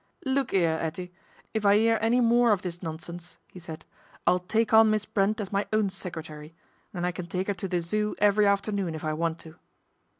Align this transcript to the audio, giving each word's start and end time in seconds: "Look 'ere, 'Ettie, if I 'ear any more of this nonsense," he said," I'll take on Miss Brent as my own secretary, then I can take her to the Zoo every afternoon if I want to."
"Look 0.25 0.51
'ere, 0.51 0.79
'Ettie, 0.79 1.13
if 1.53 1.63
I 1.63 1.75
'ear 1.75 1.99
any 2.01 2.21
more 2.21 2.51
of 2.53 2.63
this 2.63 2.81
nonsense," 2.81 3.37
he 3.47 3.59
said," 3.59 3.85
I'll 4.25 4.39
take 4.39 4.73
on 4.73 4.89
Miss 4.89 5.05
Brent 5.05 5.39
as 5.39 5.51
my 5.53 5.67
own 5.71 5.91
secretary, 5.91 6.55
then 6.91 7.05
I 7.05 7.11
can 7.11 7.27
take 7.27 7.45
her 7.45 7.53
to 7.53 7.67
the 7.67 7.81
Zoo 7.81 8.15
every 8.17 8.47
afternoon 8.47 8.95
if 8.95 9.03
I 9.03 9.13
want 9.13 9.37
to." 9.41 9.57